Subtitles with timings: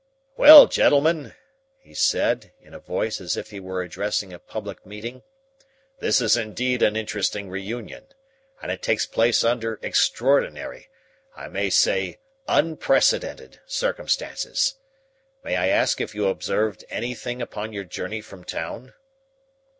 [0.35, 1.35] "Well, gentlemen,"
[1.79, 5.21] he said, in a voice as if he was addressing a public meeting,
[5.99, 8.07] "this is indeed an interesting reunion,
[8.63, 10.89] and it takes place under extraordinary
[11.37, 12.17] I may say
[12.47, 14.73] unprecedented circumstances.
[15.43, 18.95] May I ask if you have observed anything upon your journey from town?"